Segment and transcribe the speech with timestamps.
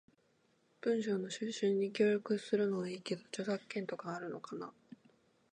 [0.81, 4.73] 文章の収集に協力するのはいいけど、著作権とかあるのかな？